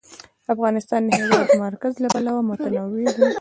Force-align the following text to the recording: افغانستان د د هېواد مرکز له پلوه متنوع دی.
افغانستان 0.53 1.01
د 1.05 1.07
د 1.07 1.09
هېواد 1.21 1.47
مرکز 1.65 1.93
له 2.03 2.07
پلوه 2.13 2.41
متنوع 2.49 2.87
دی. 3.19 3.25